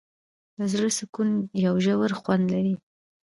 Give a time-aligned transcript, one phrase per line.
[0.57, 1.29] د زړه سکون
[1.65, 2.75] یو ژور خوند لري.